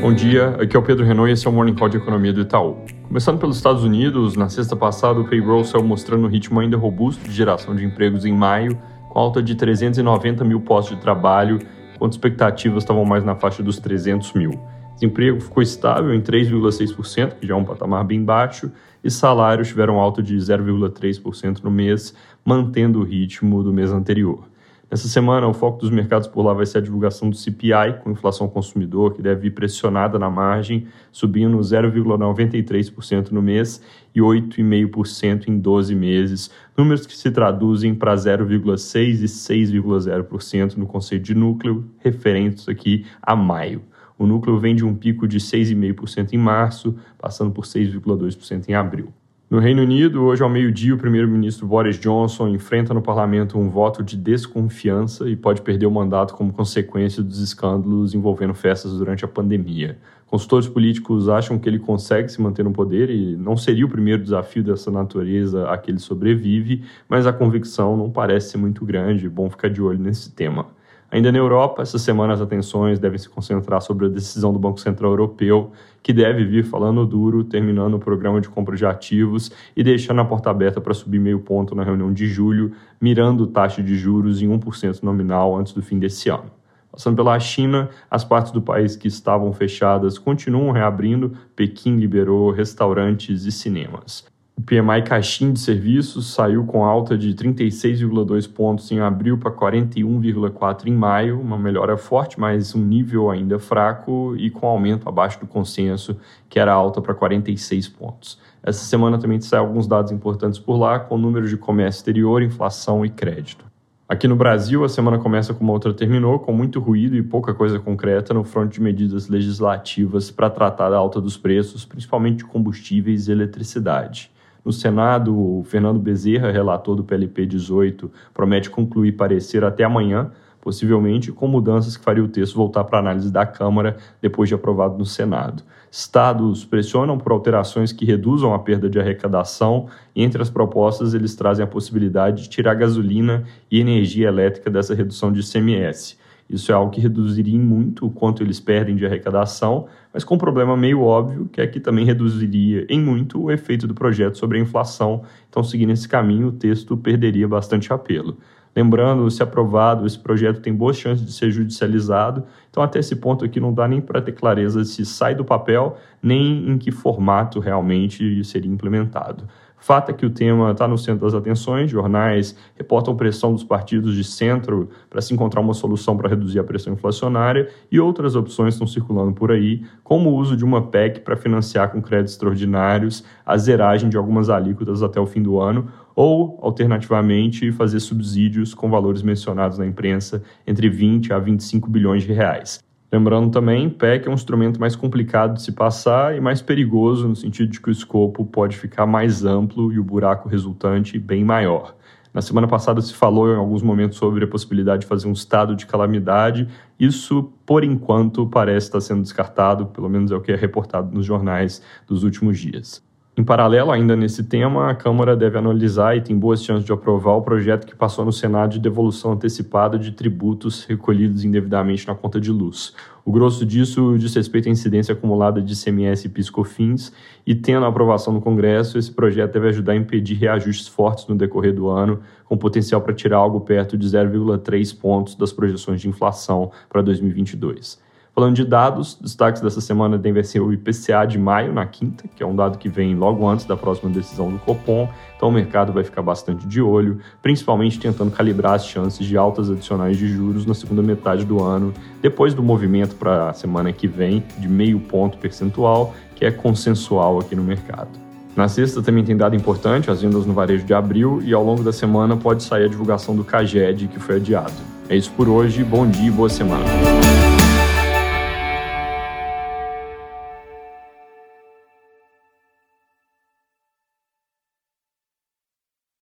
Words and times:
Bom 0.00 0.12
dia, 0.12 0.50
aqui 0.60 0.76
é 0.76 0.78
o 0.78 0.82
Pedro 0.82 1.04
Renault 1.04 1.30
e 1.30 1.32
esse 1.32 1.46
é 1.46 1.50
o 1.50 1.52
Morning 1.52 1.74
Call 1.74 1.88
de 1.88 1.96
Economia 1.96 2.32
do 2.32 2.42
Itaú. 2.42 2.76
Começando 3.08 3.38
pelos 3.38 3.56
Estados 3.56 3.82
Unidos, 3.82 4.36
na 4.36 4.48
sexta 4.48 4.76
passada 4.76 5.18
o 5.18 5.28
payroll 5.28 5.64
saiu 5.64 5.82
mostrando 5.82 6.26
um 6.26 6.28
ritmo 6.28 6.60
ainda 6.60 6.76
robusto 6.76 7.24
de 7.24 7.32
geração 7.34 7.74
de 7.74 7.84
empregos 7.84 8.24
em 8.24 8.32
maio, 8.32 8.78
com 9.08 9.18
alta 9.18 9.42
de 9.42 9.54
390 9.54 10.44
mil 10.44 10.60
postos 10.60 10.96
de 10.96 11.02
trabalho, 11.02 11.58
enquanto 11.94 12.12
expectativas 12.12 12.82
estavam 12.82 13.04
mais 13.04 13.24
na 13.24 13.34
faixa 13.34 13.62
dos 13.62 13.78
300 13.78 14.34
mil. 14.34 14.60
Desemprego 14.94 15.40
ficou 15.40 15.62
estável 15.62 16.14
em 16.14 16.20
3,6%, 16.20 17.34
que 17.40 17.46
já 17.46 17.54
é 17.54 17.56
um 17.56 17.64
patamar 17.64 18.04
bem 18.04 18.22
baixo, 18.22 18.70
e 19.02 19.10
salários 19.10 19.68
tiveram 19.68 19.98
alta 19.98 20.22
de 20.22 20.36
0,3% 20.36 21.62
no 21.62 21.70
mês, 21.70 22.14
mantendo 22.44 23.00
o 23.00 23.02
ritmo 23.02 23.62
do 23.62 23.72
mês 23.72 23.90
anterior. 23.90 24.44
Nessa 24.88 25.08
semana, 25.08 25.48
o 25.48 25.52
foco 25.52 25.80
dos 25.80 25.90
mercados 25.90 26.28
por 26.28 26.42
lá 26.42 26.52
vai 26.52 26.64
ser 26.64 26.78
a 26.78 26.80
divulgação 26.80 27.28
do 27.28 27.34
CPI, 27.34 28.00
com 28.04 28.12
inflação 28.12 28.48
consumidor, 28.48 29.14
que 29.14 29.20
deve 29.20 29.48
ir 29.48 29.50
pressionada 29.50 30.16
na 30.16 30.30
margem, 30.30 30.86
subindo 31.10 31.58
0,93% 31.58 33.32
no 33.32 33.42
mês 33.42 33.82
e 34.14 34.20
8,5% 34.20 35.48
em 35.48 35.58
12 35.58 35.92
meses, 35.92 36.52
números 36.78 37.04
que 37.04 37.16
se 37.16 37.32
traduzem 37.32 37.96
para 37.96 38.14
0,6% 38.14 39.22
e 39.22 39.24
6,0% 39.24 40.76
no 40.76 40.86
conceito 40.86 41.24
de 41.24 41.34
núcleo, 41.34 41.84
referentes 41.98 42.68
aqui 42.68 43.04
a 43.20 43.34
maio. 43.34 43.82
O 44.16 44.24
núcleo 44.24 44.56
vem 44.56 44.76
de 44.76 44.84
um 44.84 44.94
pico 44.94 45.26
de 45.26 45.40
6,5% 45.40 46.32
em 46.32 46.38
março, 46.38 46.96
passando 47.18 47.50
por 47.50 47.64
6,2% 47.64 48.68
em 48.68 48.74
abril. 48.74 49.12
No 49.48 49.60
Reino 49.60 49.82
Unido, 49.82 50.24
hoje 50.24 50.42
ao 50.42 50.48
meio-dia, 50.48 50.92
o 50.92 50.98
primeiro-ministro 50.98 51.68
Boris 51.68 52.00
Johnson 52.00 52.48
enfrenta 52.48 52.92
no 52.92 53.00
parlamento 53.00 53.56
um 53.56 53.70
voto 53.70 54.02
de 54.02 54.16
desconfiança 54.16 55.28
e 55.28 55.36
pode 55.36 55.62
perder 55.62 55.86
o 55.86 55.90
mandato 55.90 56.34
como 56.34 56.52
consequência 56.52 57.22
dos 57.22 57.38
escândalos 57.38 58.12
envolvendo 58.12 58.54
festas 58.54 58.98
durante 58.98 59.24
a 59.24 59.28
pandemia. 59.28 59.98
Consultores 60.26 60.68
políticos 60.68 61.28
acham 61.28 61.60
que 61.60 61.68
ele 61.68 61.78
consegue 61.78 62.28
se 62.28 62.42
manter 62.42 62.64
no 62.64 62.72
poder 62.72 63.08
e 63.08 63.36
não 63.36 63.56
seria 63.56 63.86
o 63.86 63.88
primeiro 63.88 64.20
desafio 64.20 64.64
dessa 64.64 64.90
natureza 64.90 65.70
a 65.70 65.78
que 65.78 65.92
ele 65.92 66.00
sobrevive, 66.00 66.82
mas 67.08 67.24
a 67.24 67.32
convicção 67.32 67.96
não 67.96 68.10
parece 68.10 68.50
ser 68.50 68.58
muito 68.58 68.84
grande. 68.84 69.28
Bom 69.28 69.48
ficar 69.48 69.68
de 69.68 69.80
olho 69.80 70.00
nesse 70.00 70.32
tema. 70.32 70.66
Ainda 71.10 71.30
na 71.30 71.38
Europa, 71.38 71.82
essa 71.82 71.98
semana 71.98 72.32
as 72.32 72.40
atenções 72.40 72.98
devem 72.98 73.18
se 73.18 73.28
concentrar 73.28 73.80
sobre 73.80 74.06
a 74.06 74.08
decisão 74.08 74.52
do 74.52 74.58
Banco 74.58 74.80
Central 74.80 75.12
Europeu, 75.12 75.70
que 76.02 76.12
deve 76.12 76.44
vir 76.44 76.64
falando 76.64 77.06
duro, 77.06 77.44
terminando 77.44 77.94
o 77.94 77.98
programa 77.98 78.40
de 78.40 78.48
compra 78.48 78.76
de 78.76 78.84
ativos 78.84 79.50
e 79.76 79.84
deixando 79.84 80.20
a 80.20 80.24
porta 80.24 80.50
aberta 80.50 80.80
para 80.80 80.92
subir 80.94 81.20
meio 81.20 81.38
ponto 81.38 81.74
na 81.74 81.84
reunião 81.84 82.12
de 82.12 82.26
julho, 82.26 82.72
mirando 83.00 83.46
taxa 83.46 83.82
de 83.82 83.96
juros 83.96 84.42
em 84.42 84.48
1% 84.48 85.02
nominal 85.02 85.56
antes 85.56 85.72
do 85.72 85.82
fim 85.82 85.98
desse 85.98 86.28
ano. 86.28 86.50
Passando 86.90 87.16
pela 87.16 87.38
China, 87.38 87.90
as 88.10 88.24
partes 88.24 88.50
do 88.50 88.62
país 88.62 88.96
que 88.96 89.06
estavam 89.06 89.52
fechadas 89.52 90.18
continuam 90.18 90.72
reabrindo. 90.72 91.36
Pequim 91.54 91.96
liberou 91.96 92.50
restaurantes 92.50 93.44
e 93.44 93.52
cinemas. 93.52 94.24
O 94.58 94.62
PMI 94.62 95.02
Caixin 95.04 95.52
de 95.52 95.60
Serviços 95.60 96.32
saiu 96.32 96.64
com 96.64 96.82
alta 96.82 97.16
de 97.16 97.34
36,2 97.34 98.50
pontos 98.50 98.90
em 98.90 99.00
abril 99.00 99.36
para 99.36 99.50
41,4 99.50 100.86
em 100.86 100.94
maio, 100.94 101.38
uma 101.38 101.58
melhora 101.58 101.98
forte, 101.98 102.40
mas 102.40 102.74
um 102.74 102.82
nível 102.82 103.30
ainda 103.30 103.58
fraco 103.58 104.34
e 104.38 104.48
com 104.48 104.66
aumento 104.66 105.10
abaixo 105.10 105.38
do 105.38 105.46
consenso, 105.46 106.16
que 106.48 106.58
era 106.58 106.72
alta 106.72 107.02
para 107.02 107.12
46 107.12 107.86
pontos. 107.90 108.40
Essa 108.62 108.82
semana 108.82 109.18
também 109.18 109.38
saem 109.42 109.62
alguns 109.62 109.86
dados 109.86 110.10
importantes 110.10 110.58
por 110.58 110.78
lá, 110.78 110.98
com 110.98 111.18
números 111.18 111.50
de 111.50 111.58
comércio 111.58 111.98
exterior, 111.98 112.42
inflação 112.42 113.04
e 113.04 113.10
crédito. 113.10 113.66
Aqui 114.08 114.26
no 114.26 114.36
Brasil, 114.36 114.82
a 114.84 114.88
semana 114.88 115.18
começa 115.18 115.52
como 115.52 115.70
a 115.70 115.74
outra 115.74 115.92
terminou, 115.92 116.38
com 116.38 116.52
muito 116.52 116.80
ruído 116.80 117.14
e 117.14 117.22
pouca 117.22 117.52
coisa 117.52 117.78
concreta 117.78 118.32
no 118.32 118.42
fronte 118.42 118.74
de 118.74 118.80
medidas 118.80 119.28
legislativas 119.28 120.30
para 120.30 120.48
tratar 120.48 120.88
da 120.88 120.96
alta 120.96 121.20
dos 121.20 121.36
preços, 121.36 121.84
principalmente 121.84 122.38
de 122.38 122.44
combustíveis 122.44 123.28
e 123.28 123.32
eletricidade. 123.32 124.34
No 124.66 124.72
Senado, 124.72 125.32
o 125.32 125.62
Fernando 125.62 126.00
Bezerra, 126.00 126.50
relator 126.50 126.96
do 126.96 127.04
PLP 127.04 127.46
18, 127.46 128.10
promete 128.34 128.68
concluir 128.68 129.12
parecer 129.12 129.62
até 129.64 129.84
amanhã, 129.84 130.32
possivelmente 130.60 131.30
com 131.30 131.46
mudanças 131.46 131.96
que 131.96 132.02
faria 132.02 132.24
o 132.24 132.26
texto 132.26 132.56
voltar 132.56 132.82
para 132.82 132.98
análise 132.98 133.30
da 133.30 133.46
Câmara 133.46 133.96
depois 134.20 134.48
de 134.48 134.56
aprovado 134.56 134.98
no 134.98 135.04
Senado. 135.04 135.62
Estados 135.88 136.64
pressionam 136.64 137.16
por 137.16 137.30
alterações 137.30 137.92
que 137.92 138.04
reduzam 138.04 138.52
a 138.52 138.58
perda 138.58 138.90
de 138.90 138.98
arrecadação, 138.98 139.86
entre 140.16 140.42
as 140.42 140.50
propostas 140.50 141.14
eles 141.14 141.36
trazem 141.36 141.62
a 141.62 141.68
possibilidade 141.68 142.42
de 142.42 142.48
tirar 142.48 142.74
gasolina 142.74 143.44
e 143.70 143.78
energia 143.78 144.26
elétrica 144.26 144.68
dessa 144.68 144.96
redução 144.96 145.32
de 145.32 145.42
ICMS. 145.42 146.18
Isso 146.48 146.70
é 146.70 146.74
algo 146.74 146.92
que 146.92 147.00
reduziria 147.00 147.58
muito 147.58 148.06
o 148.06 148.10
quanto 148.10 148.42
eles 148.42 148.60
perdem 148.60 148.94
de 148.94 149.04
arrecadação, 149.04 149.86
mas 150.12 150.22
com 150.22 150.36
um 150.36 150.38
problema 150.38 150.76
meio 150.76 151.02
óbvio, 151.02 151.48
que 151.52 151.60
é 151.60 151.66
que 151.66 151.80
também 151.80 152.04
reduziria 152.04 152.86
em 152.88 153.00
muito 153.00 153.42
o 153.42 153.50
efeito 153.50 153.86
do 153.86 153.94
projeto 153.94 154.38
sobre 154.38 154.58
a 154.58 154.60
inflação. 154.60 155.22
Então, 155.48 155.64
seguindo 155.64 155.92
esse 155.92 156.08
caminho, 156.08 156.48
o 156.48 156.52
texto 156.52 156.96
perderia 156.96 157.48
bastante 157.48 157.92
apelo. 157.92 158.38
Lembrando, 158.76 159.30
se 159.30 159.42
aprovado, 159.42 160.06
esse 160.06 160.18
projeto 160.18 160.60
tem 160.60 160.74
boas 160.74 160.98
chances 160.98 161.24
de 161.24 161.32
ser 161.32 161.50
judicializado, 161.50 162.44
então 162.70 162.82
até 162.82 162.98
esse 162.98 163.16
ponto 163.16 163.42
aqui 163.42 163.58
não 163.58 163.72
dá 163.72 163.88
nem 163.88 164.02
para 164.02 164.20
ter 164.20 164.32
clareza 164.32 164.84
se 164.84 165.02
sai 165.06 165.34
do 165.34 165.46
papel, 165.46 165.96
nem 166.22 166.70
em 166.70 166.76
que 166.76 166.90
formato 166.90 167.58
realmente 167.58 168.44
seria 168.44 168.70
implementado. 168.70 169.48
Fato 169.78 170.10
é 170.10 170.12
que 170.12 170.26
o 170.26 170.30
tema 170.30 170.72
está 170.72 170.88
no 170.88 170.98
centro 170.98 171.24
das 171.24 171.34
atenções, 171.34 171.90
jornais 171.90 172.56
reportam 172.74 173.14
pressão 173.14 173.52
dos 173.52 173.62
partidos 173.62 174.14
de 174.14 174.24
centro 174.24 174.88
para 175.08 175.20
se 175.20 175.34
encontrar 175.34 175.60
uma 175.60 175.74
solução 175.74 176.16
para 176.16 176.28
reduzir 176.28 176.58
a 176.58 176.64
pressão 176.64 176.92
inflacionária 176.92 177.68
e 177.90 178.00
outras 178.00 178.34
opções 178.34 178.74
estão 178.74 178.86
circulando 178.86 179.32
por 179.32 179.52
aí, 179.52 179.82
como 180.02 180.30
o 180.30 180.34
uso 180.34 180.56
de 180.56 180.64
uma 180.64 180.82
PEC 180.82 181.20
para 181.20 181.36
financiar 181.36 181.90
com 181.90 182.00
créditos 182.00 182.34
extraordinários 182.34 183.24
a 183.44 183.56
zeragem 183.56 184.08
de 184.08 184.16
algumas 184.16 184.48
alíquotas 184.50 185.02
até 185.02 185.20
o 185.20 185.26
fim 185.26 185.42
do 185.42 185.60
ano, 185.60 185.88
ou, 186.14 186.58
alternativamente, 186.62 187.70
fazer 187.72 188.00
subsídios 188.00 188.72
com 188.72 188.88
valores 188.88 189.22
mencionados 189.22 189.78
na 189.78 189.86
imprensa 189.86 190.42
entre 190.66 190.88
20 190.88 191.32
a 191.32 191.38
25 191.38 191.90
bilhões 191.90 192.22
de 192.22 192.32
reais. 192.32 192.85
Lembrando 193.16 193.50
também, 193.50 193.88
PEC 193.88 194.28
é 194.28 194.30
um 194.30 194.34
instrumento 194.34 194.78
mais 194.78 194.94
complicado 194.94 195.54
de 195.54 195.62
se 195.62 195.72
passar 195.72 196.36
e 196.36 196.40
mais 196.40 196.60
perigoso, 196.60 197.26
no 197.26 197.34
sentido 197.34 197.70
de 197.70 197.80
que 197.80 197.88
o 197.88 197.90
escopo 197.90 198.44
pode 198.44 198.76
ficar 198.76 199.06
mais 199.06 199.42
amplo 199.42 199.90
e 199.90 199.98
o 199.98 200.04
buraco 200.04 200.50
resultante 200.50 201.18
bem 201.18 201.42
maior. 201.42 201.96
Na 202.34 202.42
semana 202.42 202.68
passada 202.68 203.00
se 203.00 203.14
falou 203.14 203.50
em 203.50 203.56
alguns 203.56 203.80
momentos 203.80 204.18
sobre 204.18 204.44
a 204.44 204.46
possibilidade 204.46 205.00
de 205.00 205.06
fazer 205.06 205.26
um 205.28 205.32
estado 205.32 205.74
de 205.74 205.86
calamidade. 205.86 206.68
Isso, 207.00 207.50
por 207.64 207.82
enquanto, 207.82 208.46
parece 208.46 208.88
estar 208.88 209.00
sendo 209.00 209.22
descartado, 209.22 209.86
pelo 209.86 210.10
menos 210.10 210.30
é 210.30 210.36
o 210.36 210.40
que 210.42 210.52
é 210.52 210.54
reportado 210.54 211.10
nos 211.10 211.24
jornais 211.24 211.80
dos 212.06 212.22
últimos 212.22 212.58
dias. 212.58 213.02
Em 213.38 213.44
paralelo, 213.44 213.90
ainda 213.90 214.16
nesse 214.16 214.44
tema, 214.44 214.90
a 214.90 214.94
Câmara 214.94 215.36
deve 215.36 215.58
analisar 215.58 216.16
e 216.16 216.22
tem 216.22 216.34
boas 216.34 216.64
chances 216.64 216.86
de 216.86 216.92
aprovar 216.92 217.34
o 217.34 217.42
projeto 217.42 217.86
que 217.86 217.94
passou 217.94 218.24
no 218.24 218.32
Senado 218.32 218.70
de 218.70 218.78
devolução 218.78 219.32
antecipada 219.32 219.98
de 219.98 220.12
tributos 220.12 220.84
recolhidos 220.84 221.44
indevidamente 221.44 222.08
na 222.08 222.14
conta 222.14 222.40
de 222.40 222.50
luz. 222.50 222.94
O 223.26 223.30
grosso 223.30 223.66
disso 223.66 224.16
diz 224.16 224.34
respeito 224.34 224.70
à 224.70 224.72
incidência 224.72 225.12
acumulada 225.12 225.60
de 225.60 225.76
CMS 225.76 226.24
e 226.24 226.30
PiscoFins, 226.30 227.12
e 227.46 227.54
tendo 227.54 227.84
a 227.84 227.90
aprovação 227.90 228.32
no 228.32 228.40
Congresso, 228.40 228.96
esse 228.96 229.12
projeto 229.12 229.52
deve 229.52 229.68
ajudar 229.68 229.92
a 229.92 229.96
impedir 229.96 230.36
reajustes 230.36 230.88
fortes 230.88 231.26
no 231.26 231.36
decorrer 231.36 231.74
do 231.74 231.88
ano, 231.88 232.20
com 232.46 232.56
potencial 232.56 233.02
para 233.02 233.12
tirar 233.12 233.36
algo 233.36 233.60
perto 233.60 233.98
de 233.98 234.06
0,3 234.08 234.98
pontos 234.98 235.34
das 235.34 235.52
projeções 235.52 236.00
de 236.00 236.08
inflação 236.08 236.70
para 236.88 237.02
2022. 237.02 238.05
Falando 238.36 238.54
de 238.54 238.66
dados, 238.66 239.18
destaques 239.18 239.62
dessa 239.62 239.80
semana 239.80 240.18
devem 240.18 240.44
ser 240.44 240.60
o 240.60 240.70
IPCA 240.70 241.24
de 241.26 241.38
maio, 241.38 241.72
na 241.72 241.86
quinta, 241.86 242.28
que 242.36 242.42
é 242.42 242.46
um 242.46 242.54
dado 242.54 242.76
que 242.76 242.86
vem 242.86 243.14
logo 243.14 243.48
antes 243.48 243.64
da 243.64 243.78
próxima 243.78 244.10
decisão 244.10 244.52
do 244.52 244.58
Copom, 244.58 245.08
então 245.34 245.48
o 245.48 245.52
mercado 245.52 245.90
vai 245.90 246.04
ficar 246.04 246.20
bastante 246.20 246.66
de 246.66 246.82
olho, 246.82 247.18
principalmente 247.40 247.98
tentando 247.98 248.30
calibrar 248.30 248.74
as 248.74 248.86
chances 248.86 249.26
de 249.26 249.38
altas 249.38 249.70
adicionais 249.70 250.18
de 250.18 250.28
juros 250.28 250.66
na 250.66 250.74
segunda 250.74 251.00
metade 251.00 251.46
do 251.46 251.64
ano, 251.64 251.94
depois 252.20 252.52
do 252.52 252.62
movimento 252.62 253.14
para 253.14 253.48
a 253.48 253.52
semana 253.54 253.90
que 253.90 254.06
vem 254.06 254.44
de 254.58 254.68
meio 254.68 255.00
ponto 255.00 255.38
percentual, 255.38 256.14
que 256.34 256.44
é 256.44 256.50
consensual 256.50 257.38
aqui 257.38 257.56
no 257.56 257.62
mercado. 257.62 258.10
Na 258.54 258.68
sexta 258.68 259.00
também 259.00 259.24
tem 259.24 259.34
dado 259.34 259.56
importante, 259.56 260.10
as 260.10 260.20
vendas 260.20 260.44
no 260.44 260.52
varejo 260.52 260.84
de 260.84 260.92
abril, 260.92 261.40
e 261.42 261.54
ao 261.54 261.64
longo 261.64 261.82
da 261.82 261.92
semana 261.92 262.36
pode 262.36 262.62
sair 262.62 262.84
a 262.84 262.88
divulgação 262.88 263.34
do 263.34 263.44
CAGED, 263.44 264.08
que 264.08 264.20
foi 264.20 264.36
adiado. 264.36 264.74
É 265.08 265.16
isso 265.16 265.32
por 265.34 265.48
hoje, 265.48 265.82
bom 265.82 266.06
dia 266.06 266.28
e 266.28 266.30
boa 266.30 266.50
semana. 266.50 266.84